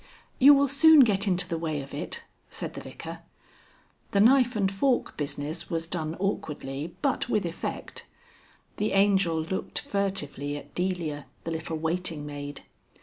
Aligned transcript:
"You 0.39 0.55
will 0.55 0.67
soon 0.67 1.01
get 1.01 1.27
into 1.27 1.47
the 1.47 1.59
way 1.59 1.79
of 1.79 1.93
it," 1.93 2.23
said 2.49 2.73
the 2.73 2.81
Vicar. 2.81 3.19
The 4.13 4.19
knife 4.19 4.55
and 4.55 4.71
fork 4.71 5.15
business 5.15 5.69
was 5.69 5.87
done 5.87 6.15
awkwardly 6.15 6.95
but 7.03 7.29
with 7.29 7.45
effect. 7.45 8.07
The 8.77 8.93
Angel 8.93 9.39
looked 9.39 9.77
furtively 9.77 10.57
at 10.57 10.73
Delia, 10.73 11.27
the 11.43 11.51
little 11.51 11.77
waiting 11.77 12.25
maid. 12.25 12.61